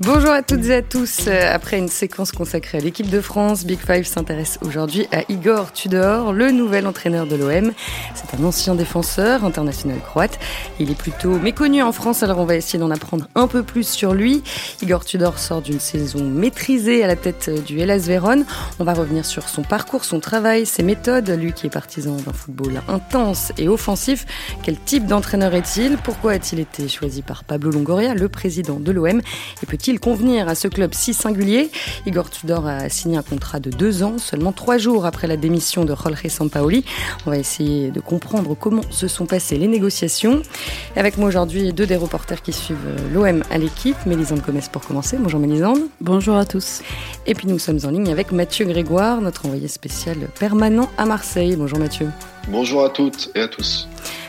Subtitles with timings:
[0.00, 1.20] Bonjour à toutes et à tous.
[1.26, 5.72] Euh, après une séquence consacrée à l'équipe de France, Big Five s'intéresse aujourd'hui à Igor
[5.72, 7.72] Tudor, le nouvel entraîneur de l'OM.
[8.14, 10.38] C'est un ancien défenseur international croate.
[10.78, 13.88] Il est plutôt méconnu en France, alors on va essayer d'en apprendre un peu plus
[13.88, 14.42] sur lui.
[14.82, 18.44] Igor Tudor sort d'une saison maîtrisée à la tête du Hellas Vérone.
[18.78, 21.30] On va revenir sur son parcours, son travail, ses méthodes.
[21.30, 24.26] Lui qui est partisan d'un football intense et offensif.
[24.62, 25.96] Quel type d'entraîneur est-il?
[25.96, 29.22] Pourquoi a-t-il été choisi par Pablo Longoria, le président de l'OM
[29.88, 31.70] il convenir à ce club si singulier
[32.06, 35.84] Igor Tudor a signé un contrat de deux ans, seulement trois jours après la démission
[35.84, 36.84] de Jorge Sampaoli.
[37.26, 40.42] On va essayer de comprendre comment se sont passées les négociations.
[40.96, 42.78] Avec moi aujourd'hui, deux des reporters qui suivent
[43.12, 43.96] l'OM à l'équipe.
[44.06, 45.16] Mélisande Gomez pour commencer.
[45.18, 45.80] Bonjour Mélisande.
[46.00, 46.82] Bonjour à tous.
[47.26, 51.56] Et puis nous sommes en ligne avec Mathieu Grégoire, notre envoyé spécial permanent à Marseille.
[51.56, 52.08] Bonjour Mathieu.
[52.48, 53.88] Bonjour à toutes et à tous.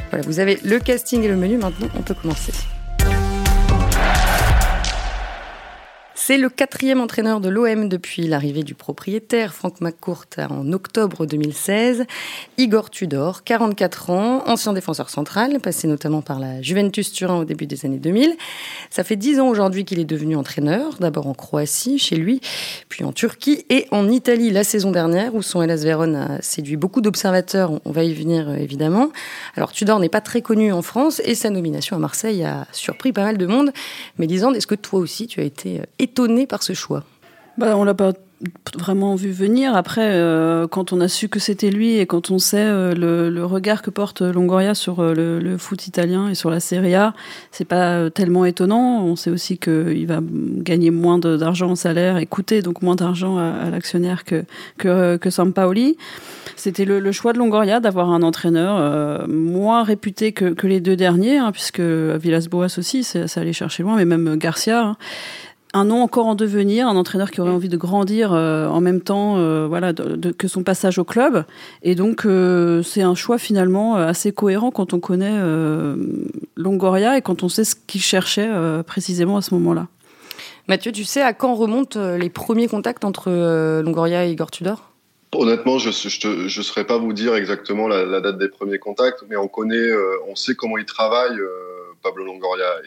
[0.09, 1.57] Voilà, vous avez le casting et le menu.
[1.57, 2.53] Maintenant, on peut commencer.
[6.27, 12.03] C'est le quatrième entraîneur de l'OM depuis l'arrivée du propriétaire Franck McCourt en octobre 2016.
[12.57, 17.65] Igor Tudor, 44 ans, ancien défenseur central, passé notamment par la Juventus Turin au début
[17.65, 18.35] des années 2000.
[18.89, 22.41] Ça fait dix ans aujourd'hui qu'il est devenu entraîneur, d'abord en Croatie, chez lui,
[22.89, 26.75] puis en Turquie et en Italie la saison dernière, où son Hellas Vérone a séduit
[26.75, 27.71] beaucoup d'observateurs.
[27.85, 29.11] On va y venir euh, évidemment.
[29.55, 33.13] Alors Tudor n'est pas très connu en France et sa nomination à Marseille a surpris
[33.13, 33.71] pas mal de monde.
[34.17, 37.03] Mais disons, est-ce que toi aussi tu as été étonné euh, étonné par ce choix
[37.57, 38.13] bah, On l'a pas
[38.75, 39.75] vraiment vu venir.
[39.75, 43.45] Après, euh, quand on a su que c'était lui et quand on sait euh, le,
[43.45, 47.13] regard que porte Longoria sur euh, le, foot italien et sur la Serie A,
[47.51, 49.03] c'est pas tellement étonnant.
[49.03, 53.37] On sait aussi qu'il va gagner moins d'argent en salaire et coûter donc moins d'argent
[53.37, 54.43] à, l'actionnaire que,
[54.77, 55.97] que, que Sampaoli.
[56.55, 61.51] C'était le, choix de Longoria d'avoir un entraîneur moins réputé que, les deux derniers, hein,
[61.51, 64.83] puisque Villas-Boas aussi, ça allait chercher loin, mais même Garcia.
[64.83, 64.97] Hein
[65.77, 69.01] un nom encore en devenir, un entraîneur qui aurait envie de grandir euh, en même
[69.01, 71.45] temps euh, voilà, que son passage au club.
[71.83, 75.37] Et donc, euh, c'est un choix finalement assez cohérent quand on connaît
[76.55, 78.49] Longoria et quand on sait ce qu'il cherchait
[78.85, 79.87] précisément à ce moment-là.
[80.67, 83.29] Mathieu, tu sais à quand remontent les premiers contacts entre
[83.81, 84.91] Longoria et Igor Tudor?
[85.33, 89.35] Honnêtement, je ne saurais pas vous dire exactement la, la, date des premiers contacts, mais
[89.35, 89.91] on connaît,
[90.27, 91.37] on sait comment il travaille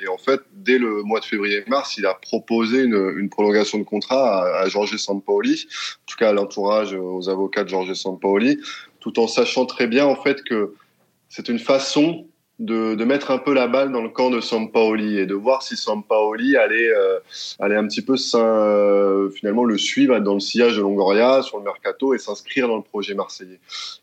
[0.02, 4.42] Et en fait, dès le mois de février-mars, il a proposé une, prolongation de contrat
[4.42, 8.60] à, à Jorge Sampaoli, en tout cas à l'entourage, aux avocats de Jorge Sampaoli,
[9.00, 10.74] tout en sachant très bien en fait que
[11.28, 12.26] c'est une façon
[12.60, 15.62] de, de, mettre un peu la balle dans le camp de Sampaoli et de voir
[15.62, 17.18] si Sampaoli allait, euh,
[17.58, 21.64] allait un petit peu euh, finalement le suivre dans le sillage de Longoria sur le
[21.64, 23.58] mercato et s'inscrire dans le projet marseillais.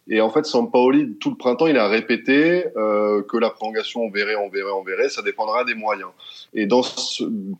[0.09, 4.09] Et en fait, Sampaoli, tout le printemps, il a répété euh, que la prolongation, on
[4.09, 6.09] verrait, on verrait, on verrait, ça dépendra des moyens.
[6.55, 6.81] Et dans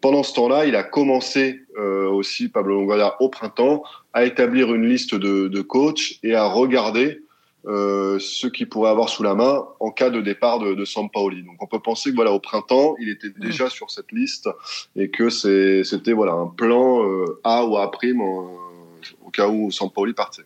[0.02, 4.88] pendant ce temps-là, il a commencé euh, aussi, Pablo Longoria, au printemps, à établir une
[4.88, 7.22] liste de, de coachs et à regarder
[7.67, 11.44] euh, ce qu'il pourrait avoir sous la main en cas de départ de, de Sampaoli.
[11.44, 13.69] Donc on peut penser que voilà au printemps il était déjà mm.
[13.69, 14.50] sur cette liste
[14.95, 20.13] et que c'était voilà un plan euh, A ou A prime au cas où Sampaoli
[20.13, 20.44] partait.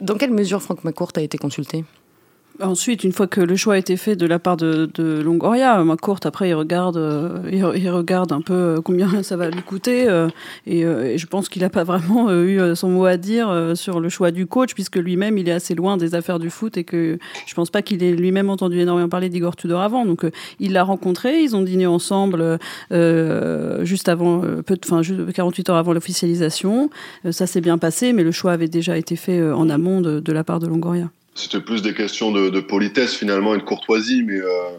[0.00, 1.84] Dans quelle mesure Franck McCourt a été consulté?
[2.62, 5.82] Ensuite, une fois que le choix a été fait de la part de, de Longoria,
[5.82, 9.62] ma courte après il regarde, euh, il, regarde un peu euh, combien ça va lui
[9.62, 10.28] coûter euh,
[10.64, 14.08] et, et, je pense qu'il n'a pas vraiment eu son mot à dire sur le
[14.08, 17.18] choix du coach puisque lui-même il est assez loin des affaires du foot et que
[17.44, 20.06] je pense pas qu'il ait lui-même entendu énormément parler d'Igor Tudor avant.
[20.06, 20.24] Donc
[20.60, 22.58] il l'a rencontré, ils ont dîné ensemble
[22.90, 26.88] juste avant, peu, enfin 48 heures avant l'officialisation.
[27.30, 30.32] ça s'est bien passé, mais le choix avait déjà été fait en amont de, de
[30.32, 31.10] la part de Longoria.
[31.36, 34.70] C'était plus des questions de, de, politesse finalement et de courtoisie, mais euh,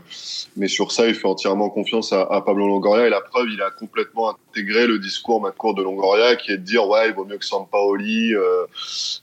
[0.55, 3.61] mais sur ça, il fait entièrement confiance à, à, Pablo Longoria et la preuve, il
[3.61, 7.25] a complètement intégré le discours cour de Longoria, qui est de dire ouais, il vaut
[7.25, 8.65] mieux que Sampaoli euh,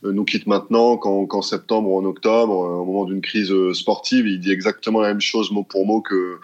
[0.02, 4.26] nous quitte maintenant qu'en septembre ou en octobre, au moment d'une crise sportive.
[4.26, 6.38] Il dit exactement la même chose mot pour mot que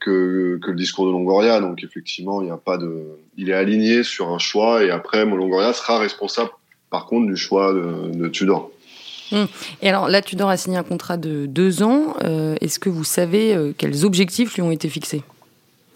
[0.00, 1.60] que, que le discours de Longoria.
[1.60, 3.02] Donc effectivement, il n'y a pas de,
[3.36, 6.50] il est aligné sur un choix et après, Longoria sera responsable
[6.88, 8.70] par contre du choix de, de Tudor.
[9.32, 9.46] Hum.
[9.82, 12.14] Et alors là, Tudor a signé un contrat de deux ans.
[12.24, 15.22] Euh, est-ce que vous savez euh, quels objectifs lui ont été fixés?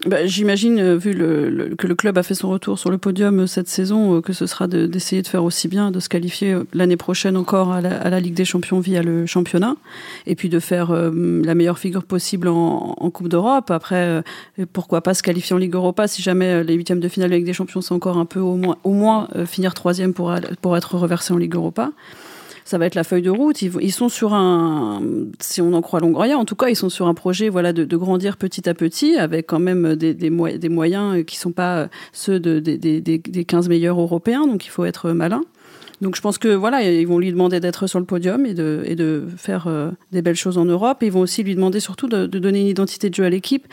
[0.06, 3.68] Bah, J'imagine, euh, vu que le club a fait son retour sur le podium cette
[3.68, 7.72] saison, que ce sera d'essayer de, faire aussi bien, de se qualifier l'année prochaine encore
[7.72, 9.76] à la, Ligue des Champions via le championnat,
[10.26, 13.70] et puis de faire la meilleure figure possible en, Coupe d'Europe.
[13.70, 14.22] Après,
[14.74, 17.46] pourquoi pas se qualifier en Ligue Europa si jamais les huitièmes de finale de Ligue
[17.46, 20.34] des Champions, c'est encore un peu au moins, finir troisième pour
[20.76, 21.92] être reversé en Ligue Europa.
[22.64, 23.60] Ça va être la feuille de route.
[23.62, 25.02] Ils, sont sur un,
[25.40, 27.96] si on en croit Longoria, en tout cas, ils sont sur un projet, voilà, de,
[27.96, 32.78] grandir petit à petit, avec quand même des, moyens qui sont pas ceux de, des,
[32.78, 34.46] des, des 15 meilleurs européens.
[34.46, 35.42] Donc, il faut être malin.
[36.00, 39.26] Donc je pense que voilà, ils vont lui demander d'être sur le podium et de,
[39.36, 40.98] faire euh, des belles choses en Europe.
[41.02, 43.66] Ils vont aussi lui demander surtout de, donner une identité de jeu à l'équipe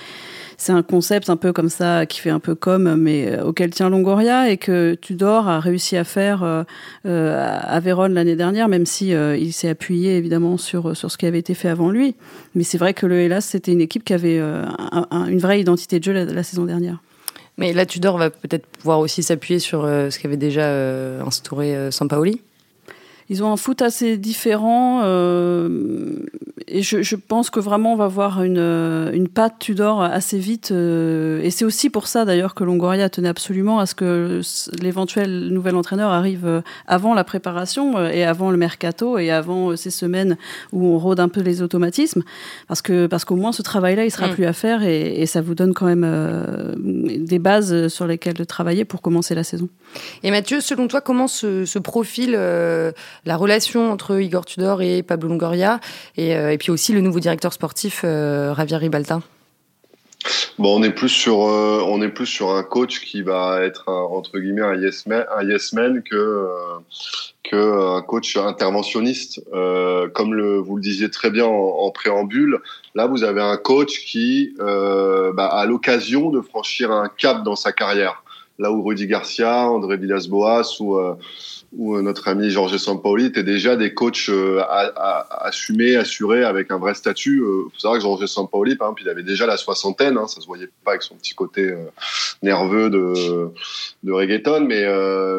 [0.58, 3.72] c'est un concept un peu comme ça qui fait un peu comme, mais euh, auquel
[3.72, 6.64] tient Longoria et que Tudor a réussi à faire euh,
[7.04, 11.40] à Vérone l'année dernière, même si il s'est appuyé évidemment sur sur ce qui avait
[11.40, 12.16] été fait avant lui.
[12.54, 16.04] Mais c'est vrai que le Hélas c'était une équipe qui avait une vraie identité de
[16.04, 17.00] jeu la, saison dernière.
[17.58, 20.72] Mais là, Tudor va peut-être pouvoir aussi s'appuyer sur ce qu'avait déjà
[21.24, 22.42] instauré Sampaoli.
[23.32, 25.02] Ils ont un foot assez différent
[26.72, 30.40] et je, je, pense que vraiment on va voir une, euh, une patte Tudor assez
[30.40, 30.72] vite.
[30.72, 34.42] Euh, et c'est aussi pour ça d'ailleurs que Longoria tenait absolument à ce que
[34.82, 39.90] l'éventuel nouvel entraîneur arrive euh, avant la préparation et avant le mercato et avant ces
[39.90, 40.38] semaines
[40.72, 42.24] où on rôde un peu les automatismes.
[42.68, 44.34] Parce que parce qu'au moins ce travail-là, il sera mm.
[44.34, 48.86] plus à faire et, et, ça vous donne quand même des bases sur lesquelles travailler
[48.86, 49.70] pour commencer la saison.
[50.24, 52.38] Et Mathieu, selon toi, comment se, se profile
[53.26, 55.80] la relation entre Igor Tudor et Pablo Longoria
[56.18, 59.22] et et puis aussi le nouveau directeur sportif, euh, Javier Ribalta
[60.60, 63.90] Bon, on est plus sur euh, on est plus sur un coach qui va être
[63.90, 66.16] un, entre guillemets un yes man, un yes man que
[67.54, 69.42] euh, coach interventionniste.
[70.14, 72.60] comme vous le disiez très bien en, préambule,
[72.96, 77.72] là vous avez un coach qui bah, a l'occasion de franchir un cap dans sa
[77.72, 78.24] carrière.
[78.60, 80.98] Là où Rudy Garcia, André Villas-Boas ou
[81.74, 84.62] où euh, notre ami Georges Sampaoli était déjà des coachs euh,
[85.30, 87.38] assumés, assurés, avec un vrai statut.
[87.38, 90.28] Il euh, faut savoir que Georges Sampaoli, par exemple, il avait déjà la soixantaine, hein,
[90.28, 91.74] ça se voyait pas avec son petit côté
[92.44, 93.52] nerveux de,
[94.04, 94.86] de reggaeton, mais,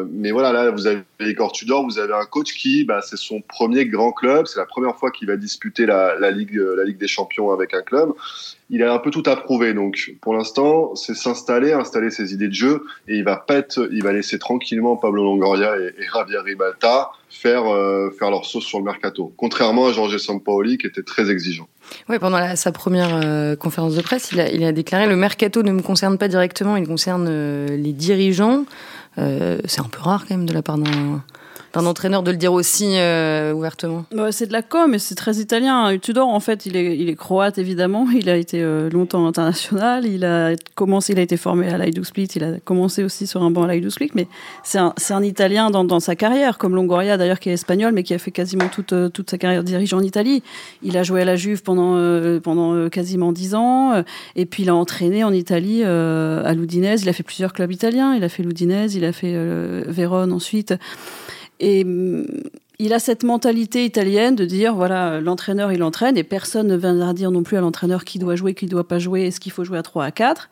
[0.09, 3.41] mais voilà, là, vous avez Igor Tudor, vous avez un coach qui, bah, c'est son
[3.41, 6.97] premier grand club, c'est la première fois qu'il va disputer la, la, Ligue, la Ligue
[6.97, 8.13] des Champions avec un club
[8.69, 9.73] il a un peu tout approuvé.
[9.73, 13.61] Donc, pour l'instant, c'est s'installer, installer ses idées de jeu, et il va pas
[13.91, 18.79] il va laisser tranquillement Pablo Longoria et, Javier Ribalta faire euh, faire leur sauce sur
[18.79, 19.33] le mercato.
[19.37, 21.67] Contrairement à Jorge Sampaoli qui était très exigeant.
[22.09, 25.63] Oui, pendant sa première euh, conférence de presse, il a, il a, déclaré le mercato
[25.63, 28.65] ne me concerne pas directement, il concerne euh, les dirigeants.
[29.17, 31.23] c'est un peu rare quand même de la part d'un
[31.73, 35.37] d'un entraîneur de le dire aussi euh, ouvertement C'est de la com, mais c'est très
[35.37, 35.97] italien.
[35.97, 38.07] Tudor, en fait, il est, il est croate évidemment.
[38.13, 40.05] Il a été euh, longtemps international.
[40.05, 42.29] Il a commencé, il a été formé à l'Aidou Split.
[42.35, 44.27] Il a commencé aussi sur un banc à l'Aidou Split, mais
[44.63, 48.03] c'est un, un, italien dans, dans, sa carrière, comme Longoria d'ailleurs, qui est espagnol, mais
[48.03, 50.43] qui a fait quasiment toute, euh, toute sa carrière dirigeant en Italie.
[50.83, 51.93] Il a joué à la Juve pendant,
[52.41, 54.03] pendant quasiment dix ans,
[54.35, 57.03] et puis il a entraîné en Italie à l'Udinese.
[57.03, 58.15] Il a fait plusieurs clubs italiens.
[58.15, 59.33] Il a fait l'Udinese, il a fait
[59.87, 60.73] Vérone ensuite.
[61.59, 62.25] Et mm,
[62.79, 67.13] il a cette mentalité italienne de dire voilà, l'entraîneur il entraîne et personne ne viendra
[67.13, 69.51] dire non plus à l'entraîneur qui doit jouer, qui ne doit pas jouer, est-ce qu'il
[69.51, 70.49] faut jouer à 3 à 4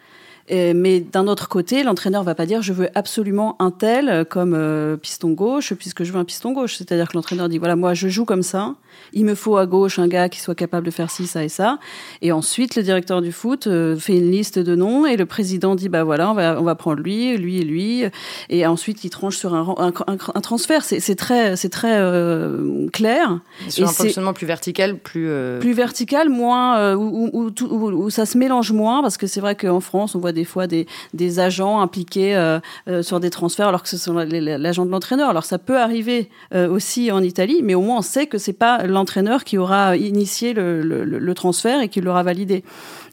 [0.50, 4.98] mais d'un autre côté, l'entraîneur va pas dire je veux absolument un tel comme euh,
[4.98, 6.78] piston gauche puisque je veux un piston gauche.
[6.78, 8.76] C'est-à-dire que l'entraîneur dit voilà moi je joue comme ça,
[9.14, 11.50] il me faut à gauche un gars qui soit capable de faire ci, ça et
[11.50, 11.80] ça.
[12.22, 15.76] Et ensuite le directeur du foot euh, fait une liste de noms et le président
[15.76, 18.04] dit bah voilà on va on va prendre lui, lui et lui.
[18.50, 20.84] Et ensuite il tranche sur un, un, un, transfert.
[20.84, 23.40] C'est très c'est très euh, clair.
[23.70, 25.30] Sur un fonctionnement plus vertical, plus
[25.60, 29.56] plus vertical, moins où, où, où, où, ça se mélange moins parce que c'est vrai
[29.56, 33.67] qu'en France on voit des fois des, des agents impliqués euh, euh, sur des transferts
[33.67, 35.29] alors que ce sont l'agent de l'entraîneur.
[35.29, 38.53] Alors ça peut arriver euh, aussi en Italie, mais au moins on sait que c'est
[38.53, 42.63] pas l'entraîneur qui aura initié le transfert et qui l'aura validé.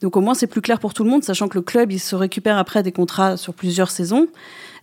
[0.02, 2.00] Donc au moins c'est plus clair pour tout le monde, sachant que le club il
[2.00, 4.26] se récupère après des contrats sur plusieurs saisons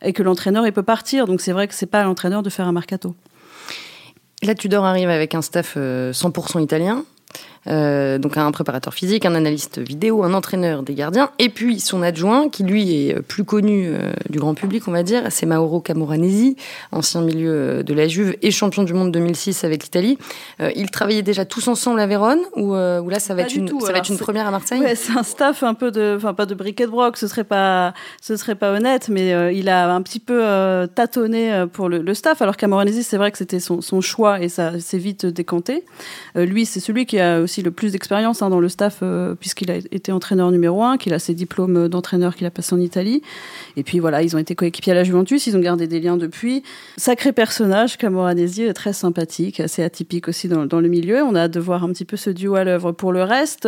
[0.02, 1.28] et que l'entraîneur il peut partir.
[1.28, 3.16] Donc c'est vrai que c'est pas à l'entraîneur de faire un mercato.
[4.44, 7.04] Là, Tudor arrive avec un staff 100% italien.
[7.68, 12.04] Euh, donc un préparateur physique, un analyste vidéo, un entraîneur des gardiens, et puis son
[12.04, 15.82] adjoint, qui lui est plus connu euh, du grand public, on va dire, c'est Mauro
[15.82, 16.58] Camoranesi,
[16.92, 20.18] ancien milieu euh, de la Juve et champion du monde 2006 avec l'Italie.
[20.76, 24.00] ils travaillaient déjà tous ensemble à Vérone, ou, là ça va être une, ça va
[24.00, 26.54] être une première à Marseille ouais, C'est un staff un peu de, enfin pas de
[26.54, 30.20] briquet de broc, ce serait pas, ce serait pas honnête, mais il a un petit
[30.20, 30.42] peu
[30.94, 32.42] tâtonné pour le, le, staff.
[32.42, 35.84] Alors Camoranesi, c'est vrai que c'était son, son, choix et ça s'est vite décanté.
[36.36, 39.04] lui, c'est celui qui a aussi le plus d'expérience hein, dans le staff,
[39.40, 42.80] puisqu'il a été entraîneur numéro un, qu'il a ses diplômes d'entraîneur qu'il a passé en
[42.80, 43.22] Italie.
[43.78, 46.18] Et puis voilà, ils ont été coéquipiers à la Juventus, ils ont gardé des liens
[46.18, 46.64] depuis.
[46.98, 51.24] Sacré personnage, Camoranesi, très sympathique, assez atypique aussi dans, dans, le milieu.
[51.24, 52.92] On a hâte de voir un petit peu ce duo à l'œuvre.
[52.92, 53.68] Pour le reste,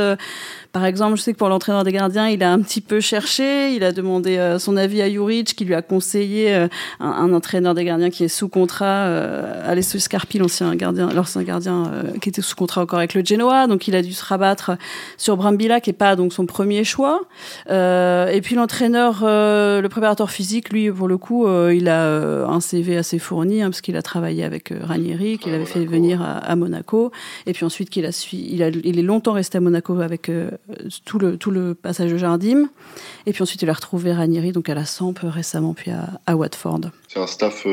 [0.72, 3.74] par exemple, je sais que pour l'entraîneur des gardiens, il a un petit peu cherché,
[3.74, 6.68] il a demandé son avis à Juric, qui lui a conseillé
[7.00, 11.92] un, entraîneur des gardiens qui est sous contrat, euh, Alessio Scarpi, l'ancien gardien, l'ancien gardien
[11.94, 14.72] euh, qui était sous contrat encore avec le Genoa, donc il a dû se rabattre
[15.18, 17.22] sur Brambilla, qui est pas donc son premier choix.
[17.70, 22.46] Euh, et puis l'entraîneur, euh, le préparateur physique, lui pour le coup, euh, il a
[22.48, 26.22] un CV assez fourni hein, parce qu'il a travaillé avec Ranieri, qu'il avait fait venir
[26.22, 27.12] à, à, Monaco,
[27.46, 30.32] et puis ensuite qu'il a suivi, il, a, il est longtemps resté à Monaco avec
[31.06, 32.70] tout le tout le passage de Jardim,
[33.26, 36.36] et puis ensuite il a retrouvé Ranieri donc à la Samp récemment, puis à, à
[36.36, 36.82] Watford.
[37.08, 37.66] C'est un staff,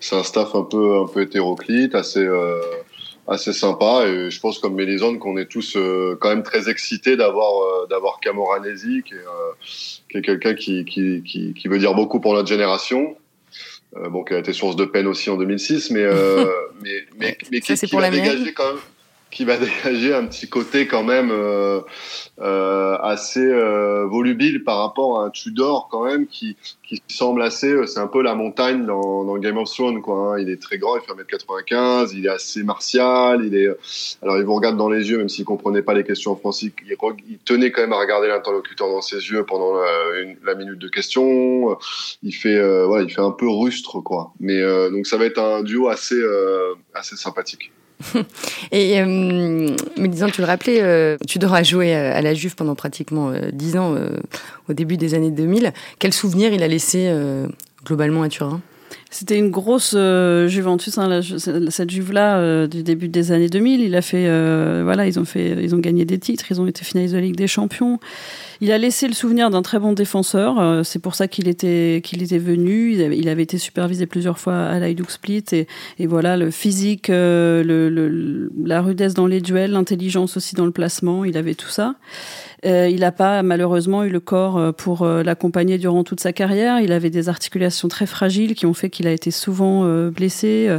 [0.00, 2.26] c'est un staff un peu, un peu hétéroclite, assez,
[3.28, 4.04] assez sympa.
[4.06, 7.86] Et je pense, comme Mélisande, qu'on est tous euh, quand même très excités d'avoir, euh,
[7.88, 9.52] d'avoir Camoranesi, qui est, euh,
[10.10, 13.16] qui est quelqu'un qui, qui, qui, qui, veut dire beaucoup pour notre génération.
[14.10, 17.74] bon, qui a été source de peine aussi en 2006, mais, mais, mais, mais, qui,
[17.74, 18.82] qui va dégager quand même
[19.36, 21.82] qui va dégager un petit côté quand même euh,
[22.40, 27.70] euh, assez euh, volubile par rapport à un Tudor quand même qui, qui semble assez
[27.70, 30.38] euh, c'est un peu la montagne dans, dans Game of Thrones quoi hein.
[30.38, 33.68] il est très grand il fait 1m95 il est assez martial il est
[34.22, 36.72] alors il vous regarde dans les yeux même s'il comprenait pas les questions en français
[36.88, 36.96] il,
[37.28, 40.78] il tenait quand même à regarder l'interlocuteur dans ses yeux pendant la, une, la minute
[40.78, 41.76] de question
[42.22, 45.26] il fait euh, ouais, il fait un peu rustre quoi mais euh, donc ça va
[45.26, 46.22] être un duo assez
[46.94, 47.70] assez sympathique
[48.72, 49.06] Et euh,
[49.96, 53.50] mais disons, tu le rappelais, euh, tu devras jouer à la Juve pendant pratiquement euh,
[53.52, 54.18] 10 ans euh,
[54.68, 55.72] au début des années 2000.
[55.98, 57.46] Quel souvenir il a laissé euh,
[57.84, 58.60] globalement à Turin?
[59.10, 63.80] C'était une grosse euh, Juventus, hein, la, cette Juve-là euh, du début des années 2000.
[63.80, 64.24] Il a fait,
[64.82, 67.36] voilà, ils ont fait, ils ont gagné des titres, ils ont été finalistes de Ligue
[67.36, 67.98] des Champions.
[68.60, 70.58] Il a laissé le souvenir d'un très bon défenseur.
[70.58, 72.92] Euh, c'est pour ça qu'il était, qu'il était venu.
[72.92, 75.66] Il avait, été supervisé plusieurs fois à l'Hajduk Split et,
[75.98, 80.64] et, voilà, le physique, euh, le, le, la rudesse dans les duels, l'intelligence aussi dans
[80.64, 81.24] le placement.
[81.24, 81.96] Il avait tout ça.
[82.64, 86.80] Euh, il n'a pas malheureusement eu le corps euh, pour l'accompagner durant toute sa carrière.
[86.80, 90.78] Il avait des articulations très fragiles qui ont fait qu'il a été souvent blessé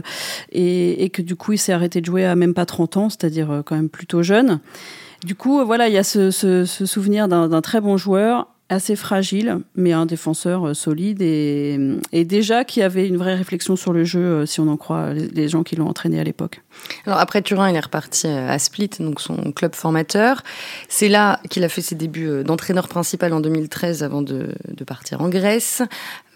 [0.51, 3.09] et, et, que du coup il s'est arrêté de jouer à même pas 30 ans,
[3.09, 4.59] c'est-à-dire quand même plutôt jeune.
[5.23, 8.95] Du coup, voilà, il y a ce, ce, ce souvenir d'un très bon joueur assez
[8.95, 11.79] fragile, mais un défenseur solide et,
[12.11, 15.47] et, déjà qui avait une vraie réflexion sur le jeu, si on en croit les
[15.47, 16.61] gens qui l'ont entraîné à l'époque.
[17.05, 20.43] Alors après Turin, il est reparti à Split, donc son club formateur.
[20.89, 24.53] C'est là qu'il a fait ses débuts d'entraîneur principal en 2013 avant de,
[24.85, 25.81] partir en Grèce,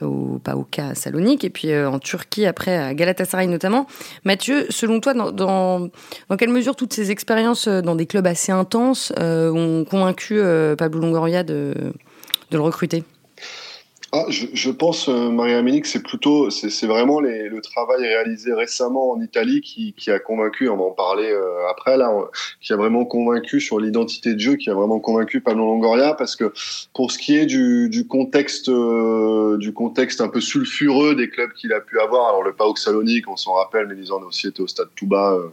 [0.02, 3.88] au PAOK à Salonique, et puis en Turquie après à Galatasaray notamment.
[4.24, 5.90] Mathieu, selon toi, dans,
[6.38, 11.02] quelle mesure toutes ces expériences dans des clubs assez intenses euh, ont convaincu euh, Pablo
[11.02, 11.74] Longoria de
[12.52, 13.04] le recruter?
[14.14, 18.54] Ah, je, je, pense, euh, Maria Ménic, c'est plutôt, c'est vraiment les, le travail réalisé
[18.54, 22.12] récemment en Italie qui, qui a convaincu, on va en parler euh, après là,
[22.60, 26.36] qui a vraiment convaincu sur l'identité de jeu, qui a vraiment convaincu Pablo Longoria, parce
[26.36, 26.52] que
[26.94, 31.54] pour ce qui est du, du contexte, euh, du contexte un peu sulfureux des clubs
[31.54, 34.48] qu'il a pu avoir, alors le PAOK Salonique, on s'en rappelle, mais ils ont aussi
[34.48, 35.48] été au stade Touba euh,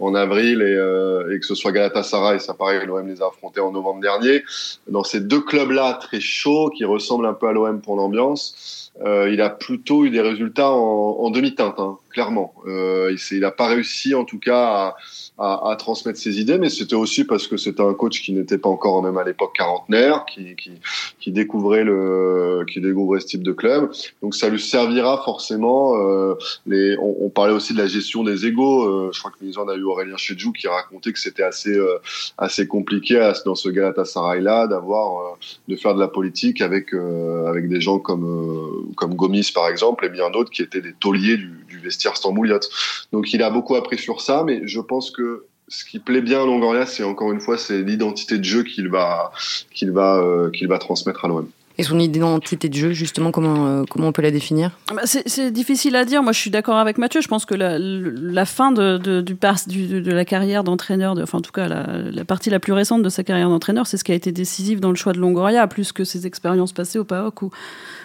[0.00, 3.60] en avril et, euh, et, que ce soit Galatasaray, ça paraît, l'OM les a affrontés
[3.60, 4.44] en novembre dernier.
[4.88, 8.92] Dans ces deux clubs-là très chauds, qui ressemblent un peu à l'OM pour l'ambiance.
[9.04, 12.54] Euh, il a plutôt eu des résultats en, demi-teinte, hein, clairement.
[12.66, 14.96] Euh, il n'a pas réussi, en tout cas, à,
[15.38, 18.58] à, à transmettre ses idées, mais c'était aussi parce que c'était un coach qui n'était
[18.58, 20.72] pas encore même à l'époque quarantenaire, qui, qui,
[21.20, 23.90] qui, découvrait le, qui découvrait ce type de club.
[24.22, 25.96] Donc ça lui servira forcément.
[25.96, 26.34] Euh,
[26.66, 28.84] les, on, on, parlait aussi de la gestion des égaux.
[28.84, 31.74] Euh, je crois que nous en a eu Aurélien Chedjou qui racontait que c'était assez
[31.74, 31.98] euh,
[32.36, 35.36] assez compliqué à, dans ce Galatasaray là d'avoir euh,
[35.68, 40.04] de faire de la politique avec euh, avec des gens comme comme Gomis par exemple
[40.04, 42.68] et bien d'autres qui étaient des tauliers du, du vestiaire Stambouliote.
[43.12, 46.42] Donc il a beaucoup appris sur ça, mais je pense que ce qui plaît bien
[46.42, 49.30] à Longoria, c'est encore une fois, c'est l'identité de jeu qu'il va,
[49.70, 51.48] qu'il va, euh, qu'il va transmettre à l'OM.
[51.80, 54.72] Et son identité de jeu, justement, comment, euh, comment on peut la définir?
[54.92, 56.24] Bah C'est difficile à dire.
[56.24, 57.20] Moi, je suis d'accord avec Mathieu.
[57.20, 62.50] Je pense que la, fin de, la carrière d'entraîneur, enfin, en tout cas, la, partie
[62.50, 64.96] la plus récente de sa carrière d'entraîneur, c'est ce qui a été décisif dans le
[64.96, 67.50] choix de Longoria, plus que ses expériences passées au PAOK ou,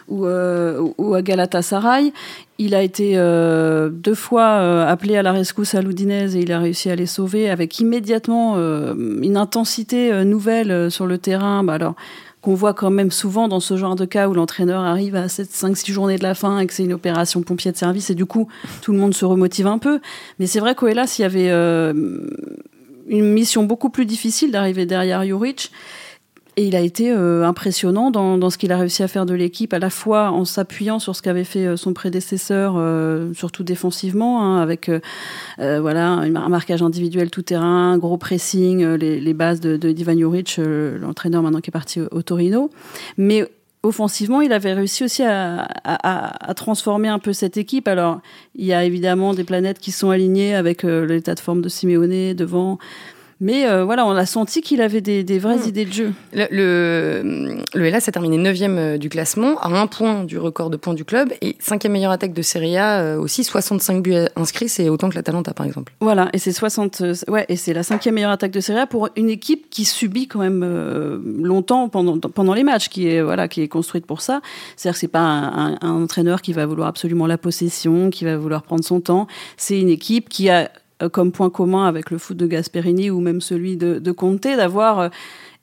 [0.08, 2.13] ou, euh, ou à Galatasaray.
[2.60, 6.60] Il a été euh, deux fois euh, appelé à la rescousse à et il a
[6.60, 11.63] réussi à les sauver avec immédiatement une intensité nouvelle sur le terrain.
[11.63, 11.96] Bah alors,
[12.44, 15.50] qu'on voit quand même souvent dans ce genre de cas où l'entraîneur arrive à 7,
[15.50, 18.16] 5, 6 journées de la fin et que c'est une opération pompier de service et
[18.16, 18.50] du coup
[18.82, 20.02] tout le monde se remotive un peu.
[20.40, 21.94] Mais c'est vrai qu'Oelas, il y avait euh,
[23.08, 25.72] une mission beaucoup plus difficile d'arriver derrière Juric.
[26.55, 29.74] Et il a été euh, impressionnant dans, ce qu'il a réussi à faire de l'équipe,
[29.74, 34.43] à la fois en s'appuyant sur ce qu'avait fait euh, son prédécesseur, euh, surtout défensivement,
[34.43, 34.91] hein, avec
[35.57, 41.41] voilà un marquage individuel tout terrain, gros pressing, les, bases de, de Divan Juric, l'entraîneur
[41.41, 42.69] maintenant qui est parti au, Torino,
[43.17, 43.50] mais
[43.81, 45.67] offensivement, il avait réussi aussi à,
[46.55, 47.88] transformer un peu cette équipe.
[47.88, 48.22] Alors,
[48.55, 52.33] il y a évidemment des planètes qui sont alignées avec l'état de forme de Simeone
[52.33, 52.77] devant,
[53.40, 55.68] mais euh, voilà, on a senti qu'il avait des, vraies hmm.
[55.68, 56.13] idées de jeu.
[56.34, 60.78] Le, le, le a terminé 9 euh, du classement, à un point du record de
[60.78, 64.70] points du club, et cinquième meilleure attaque de Serie A euh, aussi, 65 buts inscrits,
[64.70, 65.94] c'est autant que l'Atalanta par exemple.
[66.00, 69.10] Voilà, et c'est 60, ouais, et c'est la cinquième meilleure attaque de Serie A pour
[69.16, 70.63] une équipe qui subit quand même
[71.42, 74.42] longtemps pendant, pendant les matchs, qui est, voilà, qui est construite pour ça.
[74.75, 78.38] C'est-à-dire que c'est pas un, un entraîneur qui va vouloir absolument la possession, qui va
[78.38, 79.28] vouloir prendre son temps.
[79.58, 80.70] C'est une équipe qui a
[81.10, 85.00] comme point commun avec le foot de Gasperini ou même celui de, de Conte, d'avoir
[85.00, 85.10] euh,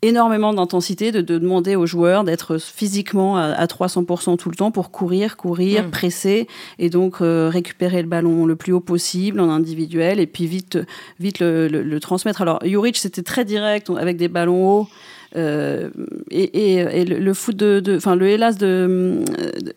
[0.03, 5.37] énormément d'intensité, de, demander aux joueurs d'être physiquement à, 300% tout le temps pour courir,
[5.37, 5.91] courir, mm.
[5.91, 10.47] presser et donc euh, récupérer le ballon le plus haut possible en individuel et puis
[10.47, 10.79] vite,
[11.19, 12.41] vite le, transmettre.
[12.41, 14.89] Alors Juric c'était très direct avec des ballons hauts.
[15.35, 19.23] et, le, foot de, enfin le hélas de,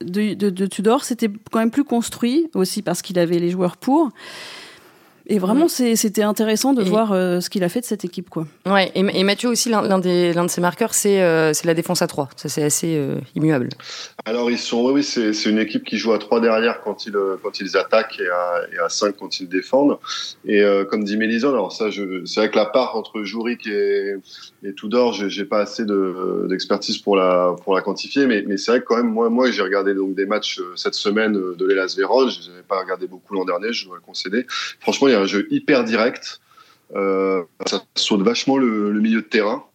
[0.01, 4.11] de, de Tudor, c'était quand même plus construit aussi parce qu'il avait les joueurs pour.
[5.27, 8.29] Et vraiment, c'était intéressant de voir euh, ce qu'il a fait de cette équipe.
[8.29, 8.45] Quoi.
[8.65, 12.29] Ouais, et, Mathieu aussi, l'un de ses marqueurs, c'est euh, la défense à 3.
[12.35, 13.69] Ça, c'est assez euh, immuable.
[14.25, 17.61] Alors, ils sont, oui, c'est une équipe qui joue à 3 derrière quand ils, quand
[17.61, 19.97] ils attaquent et à, et à 5 quand ils défendent.
[20.45, 24.15] Et comme dit Mélisande, alors ça, c'est vrai que la part entre Jouric et,
[24.63, 25.85] et Tudor, j'ai pas assez
[26.49, 29.51] d'expertise pour, la, pour la quantifier, mais, mais c'est vrai que quand même, moi, moi
[29.51, 32.29] j'ai regardé donc, des matchs cette semaine de l'Elas Vérone.
[32.29, 34.45] Je n'avais pas regardé beaucoup l'an dernier, je dois le concéder.
[34.79, 36.39] Franchement, un jeu hyper direct.
[36.95, 39.65] Euh, ça saute vachement le, milieu de terrain.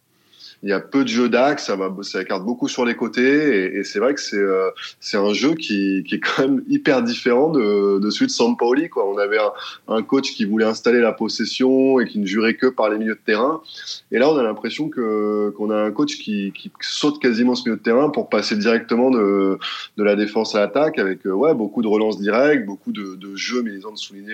[0.61, 3.77] Il y a peu de jeux d'axe, ça, va, ça écarte beaucoup sur les côtés,
[3.77, 7.01] et, c'est vrai que c'est euh, c'est un jeu qui, qui, est quand même hyper
[7.01, 8.89] différent de, de celui de Sampaoli.
[8.89, 9.09] Quoi.
[9.09, 9.53] On avait un,
[9.87, 13.15] un, coach qui voulait installer la possession et qui ne jurait que par les milieux
[13.15, 13.61] de terrain,
[14.11, 17.63] et là on a l'impression que qu'on a un coach qui, qui, saute quasiment ce
[17.63, 19.57] milieu de terrain pour passer directement de,
[19.95, 23.35] de la défense à l'attaque avec euh, ouais beaucoup de relances directes, beaucoup de, de
[23.35, 24.33] jeux, mais ils ont souligné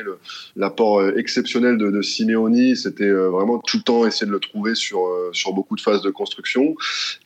[0.56, 2.76] l'apport euh, exceptionnel de, de Simeoni.
[2.76, 5.02] C'était vraiment tout le temps essayer de le trouver sur
[5.32, 6.76] sur beaucoup de phases de construction.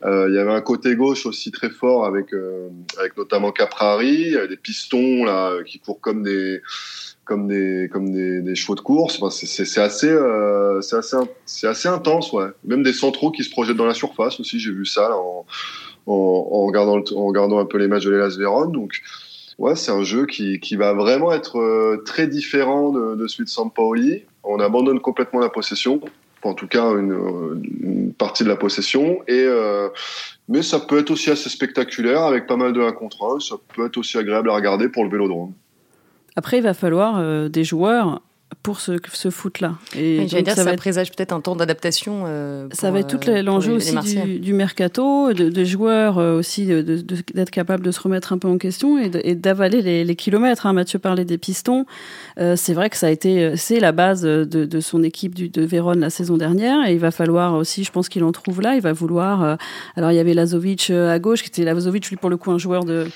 [0.03, 2.67] Euh, il y avait un côté gauche aussi très fort avec, euh,
[3.00, 6.61] avec notamment Caprari, des pistons là, qui courent comme des
[7.24, 9.22] comme des comme des, chevaux de course.
[9.22, 12.48] Enfin, c'est assez euh, c'est assez c'est assez intense, ouais.
[12.66, 14.59] Même des centraux qui se projettent dans la surface aussi.
[14.59, 15.46] J'ai vu ça en,
[16.07, 18.72] en, regardant en regardant un peu les matchs de l'Elas Vérone.
[18.72, 19.01] Donc
[19.59, 23.50] ouais, c'est un jeu qui, qui va vraiment être très différent de, de celui de
[23.50, 24.24] Sampaoli.
[24.44, 26.01] On abandonne complètement la possession
[26.44, 29.20] en tout cas une, partie de la possession.
[29.28, 29.90] Et, euh,
[30.48, 33.40] mais ça peut être aussi assez spectaculaire avec pas mal de 1 contre 1.
[33.40, 35.54] Ça peut être aussi agréable à regarder pour le vélodrome.
[36.36, 38.22] Après, il va falloir euh, des joueurs
[38.64, 39.75] pour ce, ce foot-là.
[39.96, 42.24] Et dire, ça, ça présage peut-être un temps d'adaptation.
[42.25, 46.38] Euh, ça va être tout euh, l'enjeu aussi du, du, mercato, de, de joueurs euh,
[46.38, 50.66] aussi, d'être capable de se remettre un peu en question et d'avaler les, les, kilomètres.
[50.66, 50.74] Hein.
[50.74, 51.85] Mathieu parlait des pistons.
[52.40, 55.50] Euh, c'est vrai que ça a été, c'est la base de, de, son équipe du,
[55.50, 58.62] de Vérone la saison dernière et il va falloir aussi, je pense qu'il en trouve
[58.62, 59.57] là, il va vouloir.
[59.96, 62.57] alors il y avait Lazovic à gauche, qui était Lazovic lui pour le coup un
[62.57, 63.07] joueur de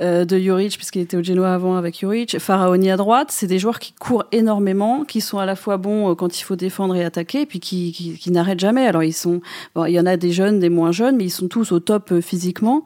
[0.00, 2.38] de Juric puisqu'il était au Genoa avant avec Juric.
[2.38, 6.10] Faraoni à droite, c'est des joueurs qui courent énormément qui sont à la fois bons
[6.10, 8.86] euh, quand il faut défendre et attaquer, et puis qui, qui, n'arrêtent jamais.
[8.86, 9.40] Alors ils sont,
[9.74, 11.80] bon, il y en a des jeunes, des moins jeunes, mais ils sont tous au
[11.80, 12.84] top euh, physiquement.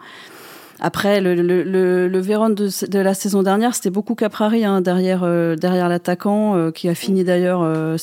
[0.87, 4.83] Après, le, le, le, le Vérone de, de, la saison dernière, c'était beaucoup Caprari hein,
[4.83, 7.97] derrière, euh, derrière l'attaquant, euh, qui a fini d'ailleurs euh,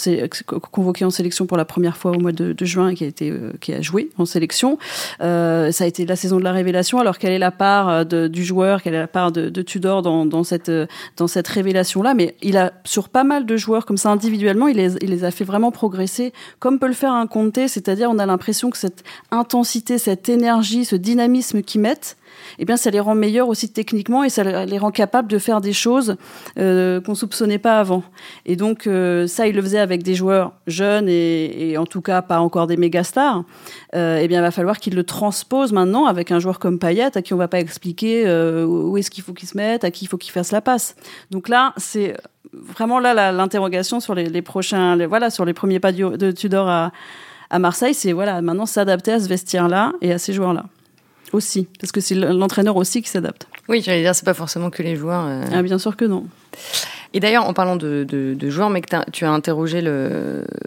[0.72, 3.08] convoqué en sélection pour la première fois au mois de, de juin et qui a,
[3.08, 4.80] été, qui a joué en sélection.
[5.20, 6.98] ça a été la saison de la révélation.
[6.98, 10.02] Alors, quelle est la part de, du joueur, quelle est la part de, de Tudor
[10.02, 10.72] dans, dans cette,
[11.18, 12.16] dans cette révélation-là?
[12.16, 15.24] Mais il a, sur pas mal de joueurs comme ça individuellement, il les, il les
[15.24, 18.78] a fait vraiment progresser, comme peut le faire un Comté, c'est-à-dire on a l'impression que
[18.80, 22.18] cette intensité, cette énergie, ce dynamisme qu'ils mettent,
[22.60, 25.62] eh bien, ça les rend meilleurs aussi techniquement et ça les rend capables de faire
[25.62, 26.16] des choses
[26.58, 28.04] euh, qu'on soupçonnait pas avant.
[28.46, 32.22] Et donc, euh, ça, il le faisait avec des joueurs jeunes et, en tout cas
[32.22, 33.44] pas encore des méga stars.
[33.96, 37.18] Euh, eh bien, il va falloir qu'il le transpose maintenant avec un joueur comme Payet
[37.18, 39.92] à qui on va pas expliquer euh, où est-ce qu'il faut qu'il se mette, à
[39.92, 40.96] qui il faut qu'il fasse la passe.
[41.32, 42.16] Donc là, c'est
[42.54, 46.92] vraiment là l'interrogation sur les, prochains, voilà, sur les premiers pas de Tudor à,
[47.52, 50.66] à Marseille, c'est voilà, maintenant s'adapter à ce vestiaire-là et à ces joueurs-là
[51.34, 53.48] aussi, parce que c'est l'entraîneur aussi qui s'adapte.
[53.70, 55.26] Oui, j'allais dire, c'est pas forcément que les joueurs.
[55.28, 55.46] Euh.
[55.52, 56.26] Ah, bien sûr que non.
[57.14, 59.82] Et d'ailleurs, en parlant de, joueurs, mec, tu as interrogé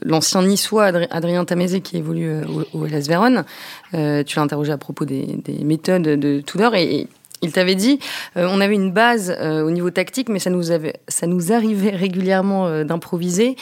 [0.05, 3.45] l'ancien niçois Adrien Tamézé qui évolue euh, au, au Vérone.
[3.95, 7.09] Euh, tu l'as interrogé à propos des, méthodes de Tudor et,
[7.43, 7.99] il t'avait dit,
[8.39, 11.91] euh, on avait une base au niveau tactique, mais ça nous, avait, ça nous arrivait
[11.91, 13.57] régulièrement d'improviser.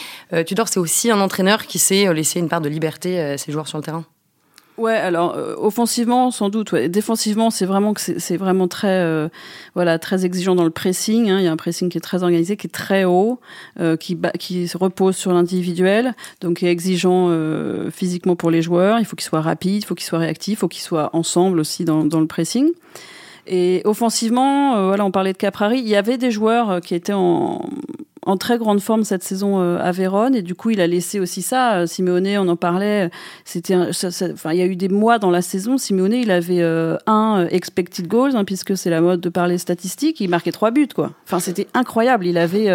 [0.45, 3.67] Tudor, c'est aussi un entraîneur qui sait laisser une part de liberté à ses joueurs
[3.67, 4.05] sur le terrain?
[4.77, 6.71] Ouais, alors euh, offensivement sans doute.
[6.71, 6.89] Ouais.
[6.89, 9.29] Défensivement, c'est vraiment que c'est vraiment très euh,
[9.75, 11.29] voilà très exigeant dans le pressing.
[11.29, 11.39] Hein.
[11.39, 13.39] Il y a un pressing qui est très organisé, qui est très haut,
[13.79, 17.29] euh, qui qui se repose sur l'individuel, donc qui est exigeant
[17.91, 18.99] physiquement pour les joueurs.
[18.99, 21.59] Il faut qu'ils soient rapides, il faut qu'ils soient réactifs, il faut qu'ils soient ensemble
[21.59, 22.71] aussi dans, dans le pressing.
[23.45, 25.79] Et offensivement, voilà, on parlait de Caprari.
[25.79, 27.69] Il y avait des joueurs qui étaient en,
[28.25, 31.19] en très grande forme cette saison euh, à Vérone et du coup il a laissé
[31.19, 31.75] aussi ça.
[31.75, 33.09] Euh, Simeone, on en parlait.
[33.45, 35.77] C'était, enfin il y a eu des mois dans la saison.
[35.77, 40.19] Simeone, il avait euh, un expected goals hein, puisque c'est la mode de parler statistiques.
[40.21, 41.11] Il marquait trois buts quoi.
[41.25, 42.25] Enfin c'était incroyable.
[42.25, 42.69] Il avait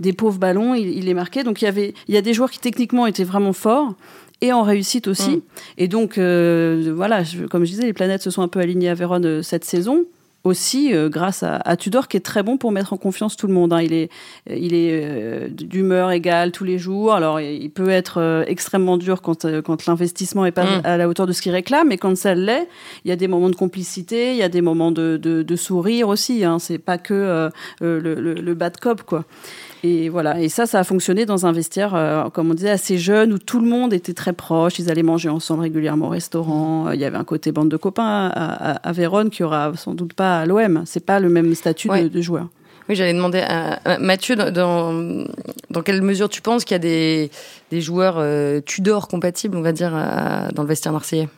[0.00, 1.44] des pauvres ballons, il, les marquait.
[1.44, 3.94] Donc il y avait, il y a des joueurs qui techniquement étaient vraiment forts
[4.42, 5.36] et en réussite aussi.
[5.36, 5.42] Mm.
[5.78, 9.42] Et donc, voilà, comme je disais, les planètes se sont un peu alignées à Vérone
[9.42, 10.04] cette saison
[10.46, 13.52] aussi euh, grâce à, Tudor qui est très bon pour mettre en confiance tout le
[13.52, 13.72] monde.
[13.72, 13.82] Hein.
[13.82, 14.10] Il est,
[14.48, 17.12] il est euh, d'humeur égale tous les jours.
[17.12, 20.80] Alors il peut être euh, extrêmement dur quand, quand l'investissement est pas mm.
[20.84, 22.68] à la hauteur de ce qu'il réclame, mais quand ça l'est,
[23.04, 26.08] il y a des moments de complicité, il y a des moments de, de, sourire
[26.08, 26.44] aussi.
[26.44, 26.58] Hein.
[26.58, 29.24] C'est pas que le, le, le, bad cop quoi.
[29.84, 30.40] Et voilà.
[30.40, 33.38] Et ça, ça a fonctionné dans un vestiaire, euh, comme on disait, assez jeune, où
[33.38, 34.78] tout le monde était très proche.
[34.78, 36.90] Ils allaient manger ensemble régulièrement au restaurant.
[36.92, 40.40] Il y avait un côté bande de copains à, Vérone qui aura sans doute pas
[40.40, 40.82] à l'OM.
[40.86, 42.48] C'est pas le même statut de, joueur.
[42.88, 45.24] Oui, j'allais demander à, Mathieu, dans,
[45.70, 47.30] dans quelle mesure tu penses qu'il y a des,
[47.70, 49.92] des joueurs euh, Tudor compatibles, on va dire,
[50.54, 51.28] dans le vestiaire marseillais?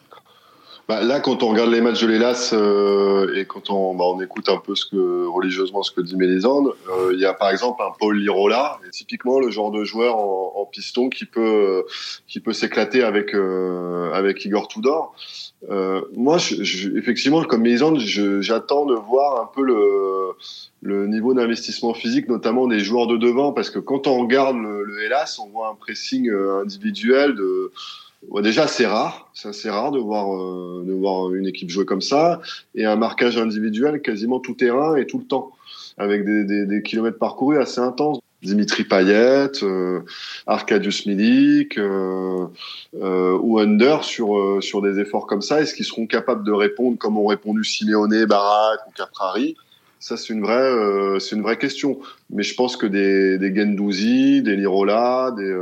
[0.88, 4.20] Bah, là, quand on regarde les matchs de l'Hélas euh, et quand on, bah, on
[4.22, 7.50] écoute un peu ce que religieusement ce que dit Mélisande, euh, il y a par
[7.50, 11.84] exemple un Paul Lirola, typiquement le genre de joueur en, en piston qui peut
[12.26, 15.14] qui peut s'éclater avec euh, avec Igor Tudor.
[15.70, 20.32] Euh, moi, je, je, effectivement, comme Mélisande, j'attends de voir un peu le
[20.80, 24.84] le niveau d'investissement physique, notamment des joueurs de devant, parce que quand on regarde le,
[24.84, 27.72] le Hélas, on voit un pressing euh, individuel de
[28.42, 32.02] déjà, c'est rare, c'est assez rare de voir, euh, de voir une équipe jouer comme
[32.02, 32.40] ça,
[32.74, 35.52] et un marquage individuel quasiment tout terrain et tout le temps,
[35.96, 38.20] avec des, des, des kilomètres parcourus assez intenses.
[38.40, 40.02] Dimitri Payet, euh,
[40.46, 42.46] Arkadiusz Milik euh,
[43.02, 46.52] euh, ou Under sur euh, sur des efforts comme ça, est-ce qu'ils seront capables de
[46.52, 49.56] répondre comme ont répondu Simeone, Barak ou Caprari?
[49.98, 51.98] Ça c'est une vraie c'est une vraie question.
[52.30, 55.60] Mais je pense que des des Gendouzi, des Lirola, des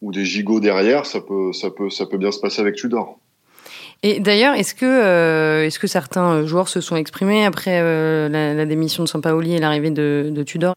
[0.00, 3.18] ou des gigots derrière, ça peut, ça peut, ça peut bien se passer avec Tudor.
[4.02, 8.64] Et d'ailleurs, est-ce que, euh, est-ce que certains joueurs se sont exprimés après euh, la,
[8.64, 10.74] démission de Sampaoli et l'arrivée de, de, Tudor?